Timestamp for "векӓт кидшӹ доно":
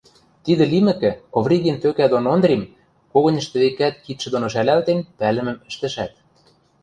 3.61-4.47